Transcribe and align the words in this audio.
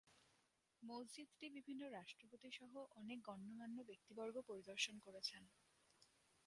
মসজিদটি 0.83 1.45
বিভিন্ন 1.57 1.81
রাষ্ট্রপতি 1.89 2.49
সহ 2.51 2.71
অনেক 2.95 3.19
গণ্যমান্য 3.27 3.77
ব্যক্তিবর্গ 3.89 4.35
পরিদর্শন 4.49 4.95
করেছেন। 4.99 5.43